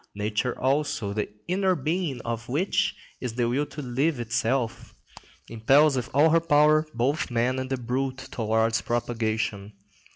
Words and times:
Nature 0.15 0.59
also, 0.59 1.13
the 1.13 1.29
inner 1.47 1.75
being 1.75 2.21
of 2.21 2.49
which 2.49 2.95
is 3.19 3.35
the 3.35 3.47
will 3.47 3.67
to 3.67 3.83
live 3.83 4.19
itself, 4.19 4.95
impels 5.47 5.95
with 5.95 6.09
all 6.11 6.31
her 6.31 6.39
power 6.41 6.87
both 6.95 7.29
man 7.29 7.59
and 7.59 7.69
the 7.69 7.77
brute 7.77 8.17
towards 8.31 8.81
propagation. 8.81 9.73